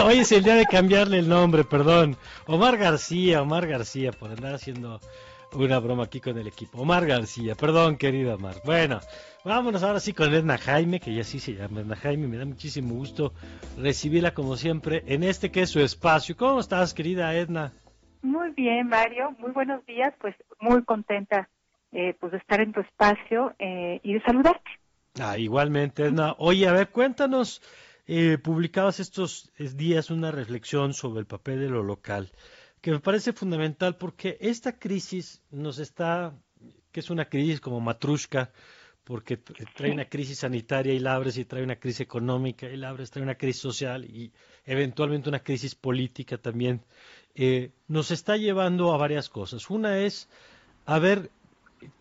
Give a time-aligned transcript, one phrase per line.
[0.04, 2.16] hoy es el día de cambiarle el nombre, perdón.
[2.46, 5.00] Omar García, Omar García, por andar haciendo
[5.52, 6.80] una broma aquí con el equipo.
[6.80, 8.56] Omar García, perdón, querida Omar.
[8.64, 9.00] Bueno,
[9.44, 12.28] vámonos ahora sí con Edna Jaime, que ya sí se llama Edna Jaime.
[12.28, 13.32] Me da muchísimo gusto
[13.76, 16.36] recibirla como siempre en este que es su espacio.
[16.36, 17.72] ¿Cómo estás, querida Edna?
[18.22, 19.34] Muy bien, Mario.
[19.38, 20.14] Muy buenos días.
[20.20, 21.48] Pues muy contenta
[21.92, 24.70] eh, pues de estar en tu espacio eh, y de saludarte.
[25.20, 26.34] Ah, igualmente, Edna.
[26.38, 27.60] Oye, a ver, cuéntanos.
[28.12, 32.32] Eh, publicabas estos días una reflexión sobre el papel de lo local
[32.80, 36.34] que me parece fundamental porque esta crisis nos está,
[36.92, 38.50] que es una crisis como matrushka,
[39.04, 42.88] porque trae una crisis sanitaria y la abres y trae una crisis económica y la
[42.88, 44.32] abres, trae una crisis social y
[44.64, 46.82] eventualmente una crisis política también,
[47.34, 49.68] eh, nos está llevando a varias cosas.
[49.70, 50.28] Una es
[50.86, 51.30] a ver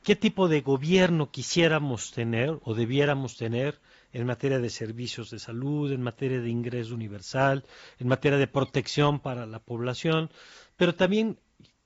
[0.04, 3.80] qué tipo de gobierno quisiéramos tener o debiéramos tener
[4.12, 7.64] en materia de servicios de salud, en materia de ingreso universal,
[8.00, 10.32] en materia de protección para la población,
[10.78, 11.38] pero también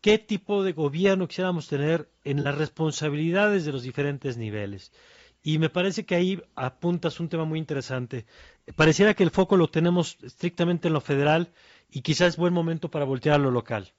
[0.02, 4.92] qué tipo de gobierno quisiéramos tener en las responsabilidades de los diferentes niveles.
[5.46, 8.26] Y me parece que ahí apuntas un tema muy interesante.
[8.78, 11.52] Pareciera que el foco lo tenemos estrictamente en lo federal
[11.92, 13.92] y quizás es buen momento para voltear a lo local.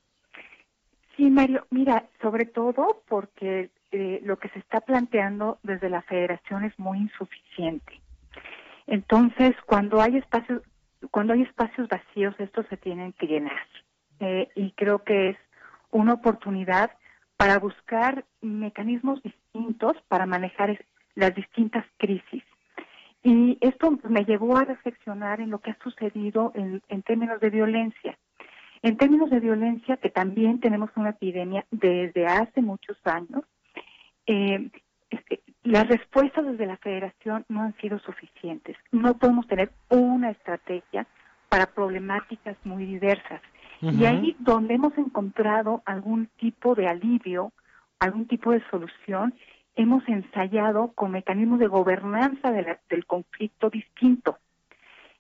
[1.17, 6.65] Sí, Mario, mira, sobre todo porque eh, lo que se está planteando desde la federación
[6.65, 8.01] es muy insuficiente.
[8.89, 10.63] Entonces, cuando hay espacios,
[11.13, 13.67] cuando hay espacios vacíos, estos se tienen que llenar.
[14.19, 15.37] Eh, y creo que es
[15.93, 16.91] una oportunidad
[17.37, 20.85] para buscar mecanismos distintos para manejar
[21.15, 22.43] las distintas crisis.
[23.23, 28.19] Y esto me llevó a reflexionar en lo que ha sucedido en, términos de violencia.
[28.83, 33.45] En términos de violencia, que también tenemos una epidemia desde hace muchos años,
[34.27, 34.71] eh,
[35.11, 38.77] este, las respuestas desde la federación no han sido suficientes.
[38.93, 41.07] No podemos tener una estrategia
[41.49, 43.41] para problemáticas muy diversas.
[43.81, 47.53] Y ahí donde hemos encontrado algún tipo de alivio,
[47.99, 49.35] algún tipo de solución,
[49.77, 54.39] hemos ensayado con mecanismos de gobernanza del conflicto distinto.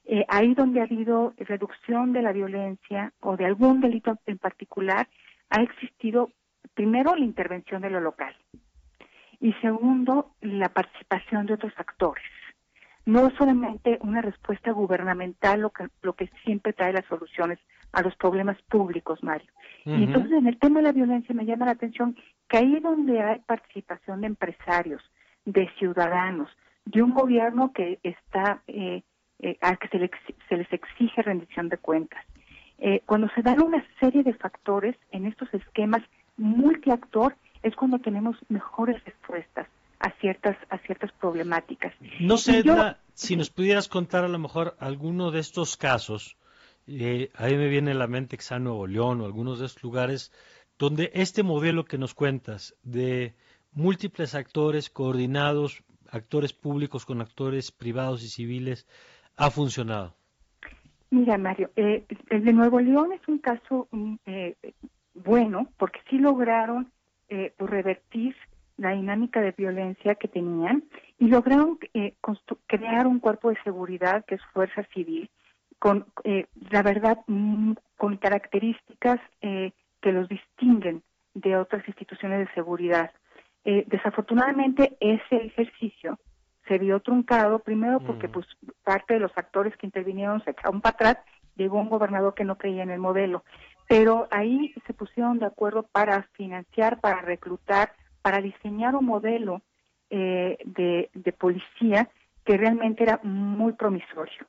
[0.06, 5.08] Eh, ahí donde ha habido reducción de la violencia o de algún delito en particular,
[5.50, 6.30] ha existido
[6.72, 8.34] primero la intervención de lo local
[9.44, 12.24] y segundo la participación de otros actores
[13.06, 17.58] no solamente una respuesta gubernamental lo que, lo que siempre trae las soluciones
[17.92, 19.50] a los problemas públicos, Mario.
[19.84, 22.16] Y entonces en el tema de la violencia me llama la atención
[22.48, 25.02] que ahí donde hay participación de empresarios,
[25.44, 26.48] de ciudadanos,
[26.86, 29.02] de un gobierno que está eh,
[29.40, 30.10] eh, al que se,
[30.48, 32.24] se, les exige rendición de cuentas.
[32.78, 36.02] Eh, cuando se dan una serie de factores en estos esquemas
[36.38, 39.02] multiactor es cuando tenemos mejores
[40.24, 41.92] ciertas a ciertas problemáticas.
[42.18, 42.64] No sé,
[43.12, 46.38] si nos pudieras contar a lo mejor alguno de estos casos,
[46.86, 50.32] eh, ahí me viene a la mente que Nuevo León o algunos de estos lugares
[50.78, 53.34] donde este modelo que nos cuentas de
[53.72, 58.86] múltiples actores coordinados, actores públicos con actores privados y civiles,
[59.36, 60.14] ha funcionado.
[61.10, 64.56] Mira, Mario, eh, el de Nuevo León es un caso mm, eh,
[65.12, 66.90] bueno porque sí lograron
[67.28, 68.34] pues, revertir
[68.76, 70.84] la dinámica de violencia que tenían
[71.18, 72.14] y lograron eh,
[72.66, 75.30] crear un cuerpo de seguridad que es Fuerza Civil,
[75.78, 81.02] con, eh, la verdad, mm, con características eh, que los distinguen
[81.34, 83.10] de otras instituciones de seguridad.
[83.64, 86.18] desafortunadamente, ese ejercicio
[86.68, 88.46] se vio truncado, primero porque pues
[88.82, 91.18] parte de los actores que intervinieron se echaron para atrás,
[91.56, 93.42] llegó un gobernador que no creía en el modelo,
[93.88, 97.92] pero ahí se pusieron de acuerdo para financiar, para reclutar,
[98.24, 99.60] para diseñar un modelo
[100.08, 102.08] eh, de, policía
[102.46, 104.46] que realmente era muy promisorio.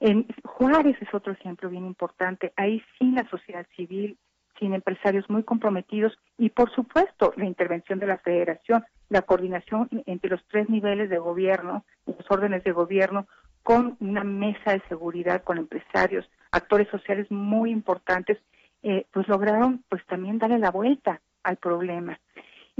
[0.00, 2.54] En Juárez es otro ejemplo bien importante.
[2.56, 4.16] Ahí sin la sociedad civil,
[4.58, 10.30] sin empresarios muy comprometidos y, por supuesto, la intervención de la federación, la coordinación entre
[10.30, 13.26] los tres niveles de gobierno, los órdenes de gobierno,
[13.62, 18.38] con una mesa de seguridad, con empresarios, actores sociales muy importantes,
[18.82, 22.18] eh, pues lograron pues también darle la vuelta al problema.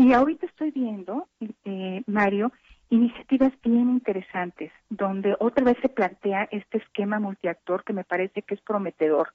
[0.00, 1.28] Y ahorita estoy viendo,
[1.66, 2.52] eh, Mario,
[2.88, 8.54] iniciativas bien interesantes, donde otra vez se plantea este esquema multiactor que me parece que
[8.54, 9.34] es prometedor.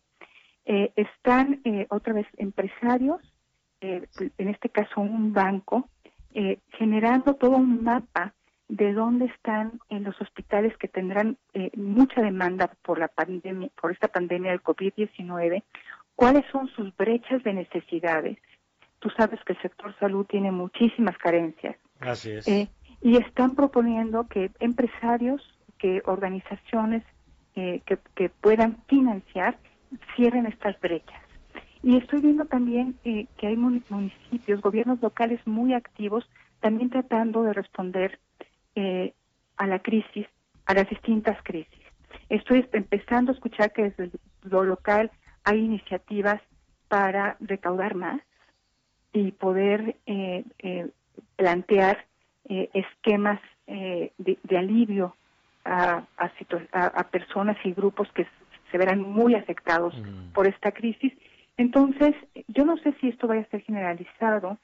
[0.66, 3.22] Eh, están eh, otra vez empresarios,
[3.80, 5.88] en este caso un banco,
[6.80, 8.34] generando todo un mapa
[8.68, 11.38] de dónde están en los hospitales que tendrán
[11.78, 15.62] mucha demanda por la pandemia, por esta pandemia del COVID-19,
[16.16, 18.40] cuáles son sus brechas de necesidades,
[19.00, 21.76] tú sabes que el sector salud tiene muchísimas carencias.
[22.00, 22.48] Así es.
[22.48, 22.70] Eh,
[23.02, 25.42] y están proponiendo que empresarios,
[25.78, 27.04] que organizaciones
[27.58, 29.58] eh, que, puedan financiar
[30.16, 31.22] cierren estas brechas.
[31.84, 36.28] Y estoy viendo también eh, que hay municipios, gobiernos locales muy activos,
[36.60, 38.20] también tratando de responder
[38.76, 39.14] eh,
[39.56, 40.28] a la crisis,
[40.66, 41.80] a las distintas crisis.
[42.28, 45.12] Estoy empezando a escuchar que desde lo local
[45.44, 46.42] hay iniciativas
[46.90, 48.20] para recaudar más
[49.16, 49.96] y poder
[51.38, 52.06] plantear
[52.46, 55.16] esquemas de, alivio
[55.64, 58.28] a, a, personas y grupos que
[58.72, 60.34] se verán muy afectados mm.
[60.34, 61.14] por esta crisis.
[61.58, 62.14] Entonces,
[62.50, 64.58] yo no sé si esto vaya a ser generalizado,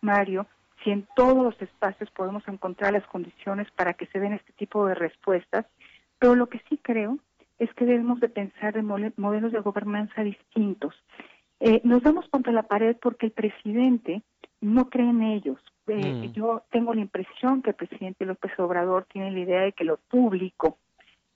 [0.00, 0.46] Mario,
[0.82, 4.86] si en todos los espacios podemos encontrar las condiciones para que se den este tipo
[4.86, 5.66] de respuestas,
[6.18, 7.18] pero lo que sí creo
[7.58, 10.94] es que debemos de pensar en modelos de gobernanza distintos.
[11.64, 14.22] Eh, nos damos contra la pared porque el presidente
[14.60, 16.32] no cree en ellos, eh, mm.
[16.32, 19.96] Yo tengo la impresión que el presidente López Obrador tiene la idea de que lo
[19.96, 20.78] público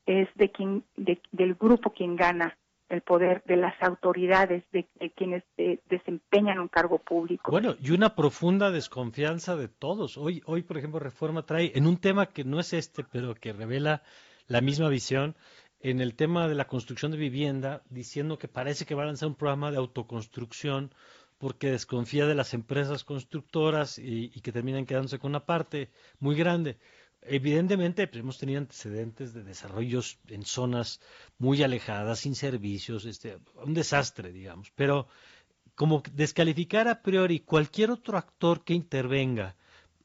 [0.07, 2.57] es de quien, del grupo quien gana
[2.89, 4.87] el poder, de las autoridades, de,
[5.17, 7.51] quienes eh, desempeñan un cargo público.
[7.51, 10.17] Bueno, y una profunda desconfianza de todos.
[10.17, 13.53] Hoy, hoy, por ejemplo, Reforma trae en un tema que no es este, pero que
[13.53, 14.03] revela
[14.47, 15.35] la misma visión,
[15.81, 19.29] en el tema de la construcción de vivienda, diciendo que parece que va a lanzar
[19.29, 20.93] un programa de autoconstrucción
[21.39, 26.79] porque desconfía de las empresas constructoras y, que terminan quedándose con una parte muy grande.
[27.23, 31.01] Evidentemente, pues, hemos tenido antecedentes de desarrollos en zonas
[31.39, 34.71] muy alejadas, sin servicios, este, un desastre, digamos.
[34.75, 35.09] Pero
[35.75, 39.57] como descalificar a priori cualquier otro actor que intervenga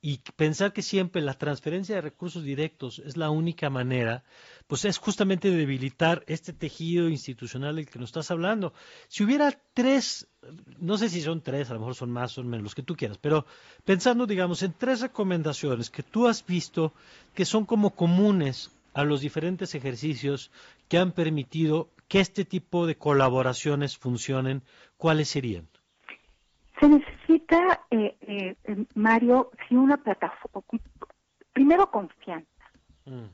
[0.02, 4.24] y pensar que siempre la transferencia de recursos directos es la única manera,
[4.66, 8.74] pues es justamente debilitar este tejido institucional del que nos estás hablando.
[9.08, 10.28] Si hubiera tres,
[10.80, 12.96] no sé si son tres, a lo mejor son más, son menos, los que tú
[12.96, 13.46] quieras, pero
[13.86, 16.94] pensando, digamos, en tres recomendaciones que tú has visto
[17.36, 20.52] que son como comunes a los diferentes ejercicios
[20.90, 24.64] que han permitido que este tipo de colaboraciones funcionen,
[24.98, 25.68] ¿cuáles serían?
[26.82, 26.88] Se
[27.52, 30.64] necesita, eh, eh, Mario, si una plataforma,
[31.54, 32.48] primero confianza.
[33.06, 33.26] Mm.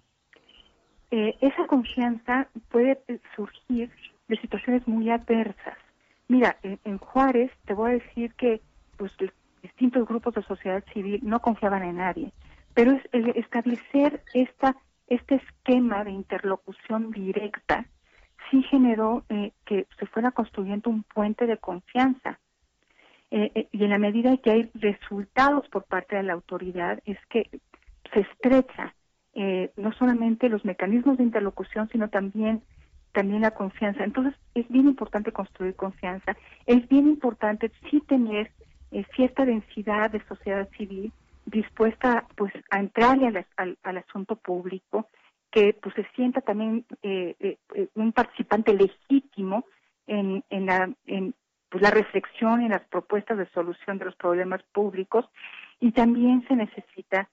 [1.12, 3.02] Eh, esa confianza puede
[3.36, 3.92] surgir
[4.28, 5.78] de situaciones muy adversas.
[6.28, 8.62] Mira, en, Juárez te voy a decir que
[8.98, 9.14] pues,
[9.62, 12.34] distintos grupos de sociedad civil no confiaban en nadie,
[12.74, 14.76] pero es el establecer esta,
[15.08, 17.86] este esquema de interlocución directa
[18.52, 19.24] sí generó
[19.66, 22.40] que se fuera construyendo un puente de confianza
[23.30, 27.18] eh, eh, y en la medida que hay resultados por parte de la autoridad es
[27.30, 27.50] que
[28.14, 28.96] se estrecha
[29.34, 32.64] eh, no solamente los mecanismos de interlocución sino también
[33.12, 34.04] también la confianza.
[34.04, 36.38] Entonces es bien importante construir confianza.
[36.66, 38.52] Es bien importante sí tener
[39.16, 41.12] cierta densidad de sociedad civil
[41.46, 45.08] dispuesta pues a entrarle al, al, asunto público
[45.52, 46.86] que pues se sienta también
[47.96, 49.66] un participante legítimo
[50.06, 51.34] en, en, la, en,
[51.78, 55.26] pues la reflexión y las propuestas de solución de los problemas públicos
[55.80, 57.30] y también se necesita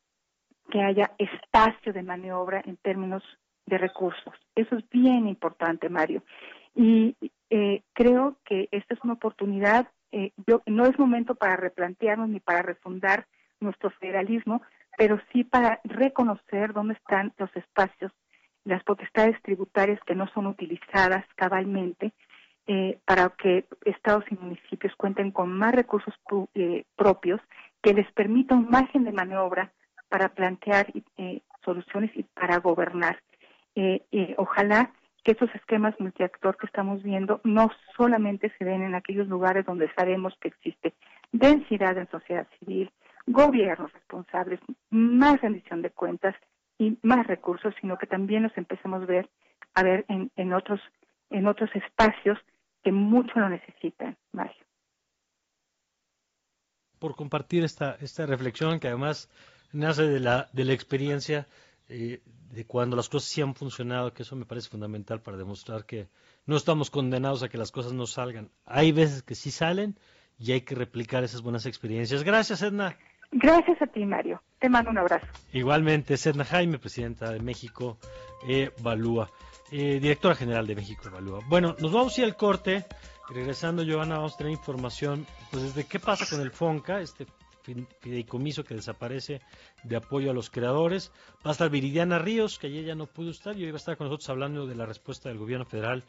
[0.70, 3.22] que haya espacio de maniobra en términos
[3.64, 4.34] de recursos.
[4.54, 6.22] Eso es bien importante, Mario.
[6.74, 7.16] Y
[7.48, 10.32] eh, creo que esta es una oportunidad, eh,
[10.66, 13.26] no es momento para replantearnos ni para refundar
[13.60, 14.60] nuestro federalismo,
[14.98, 18.12] pero sí para reconocer dónde están los espacios,
[18.64, 22.12] las potestades tributarias que no son utilizadas cabalmente
[22.66, 26.14] eh, para que estados y municipios cuenten con más recursos
[26.54, 27.40] eh, propios
[27.82, 29.70] que les permita un margen de maniobra
[30.08, 30.86] para plantear
[31.18, 33.18] eh, soluciones y para gobernar.
[34.38, 39.66] ojalá que esos esquemas multiactor que estamos viendo no solamente se den en aquellos lugares
[39.66, 40.94] donde sabemos que existe
[41.32, 42.90] densidad en sociedad civil,
[43.26, 44.60] gobiernos responsables,
[44.90, 46.34] más rendición de cuentas
[46.78, 49.28] y más recursos, sino que también nos empecemos a ver,
[49.74, 50.80] a ver en otros
[51.30, 52.38] en otros espacios
[52.84, 54.62] que mucho lo necesitan, Mario.
[56.98, 59.30] Por compartir esta, esta reflexión que además
[59.72, 61.46] nace de la, de la experiencia
[61.88, 65.84] eh, de cuando las cosas sí han funcionado, que eso me parece fundamental para demostrar
[65.84, 66.08] que
[66.46, 68.50] no estamos condenados a que las cosas no salgan.
[68.64, 69.98] Hay veces que sí salen
[70.38, 72.22] y hay que replicar esas buenas experiencias.
[72.22, 72.96] Gracias, Edna.
[73.32, 74.40] Gracias a ti, Mario.
[74.60, 75.26] Te mando un abrazo.
[75.52, 77.98] Igualmente, Edna Jaime, presidenta de México,
[78.46, 79.30] Evalúa.
[79.76, 81.40] Eh, directora general de México Evalúa.
[81.48, 82.86] Bueno, nos vamos a ir al corte.
[83.28, 87.26] Regresando, Giovanna, vamos a tener información pues desde qué pasa con el FONCA, este
[87.98, 89.40] fideicomiso que desaparece
[89.82, 91.10] de apoyo a los creadores.
[91.44, 93.78] Va a estar Viridiana Ríos, que ayer ya no pudo estar, y hoy va a
[93.78, 96.04] estar con nosotros hablando de la respuesta del gobierno federal.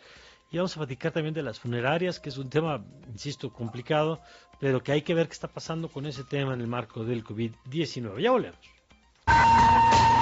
[0.52, 4.22] Y vamos a platicar también de las funerarias, que es un tema, insisto, complicado,
[4.60, 7.24] pero que hay que ver qué está pasando con ese tema en el marco del
[7.24, 8.22] COVID-19.
[8.22, 8.60] Ya volvemos.